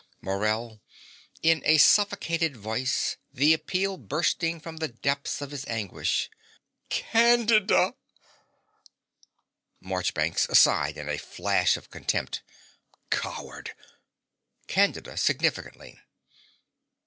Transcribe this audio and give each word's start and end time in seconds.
MORELL 0.19 0.81
(in 1.43 1.61
a 1.63 1.77
suffocated 1.77 2.57
voice 2.57 3.17
the 3.31 3.53
appeal 3.53 3.97
bursting 3.97 4.59
from 4.59 4.77
the 4.77 4.87
depths 4.87 5.43
of 5.43 5.51
his 5.51 5.63
anguish). 5.67 6.27
Candida! 6.89 7.93
MARCHBANKS 9.79 10.49
(aside, 10.49 10.97
in 10.97 11.07
a 11.07 11.17
flash 11.19 11.77
of 11.77 11.91
contempt). 11.91 12.41
Coward! 13.11 13.75
CANDIDA 14.65 15.17
(significantly). 15.17 15.99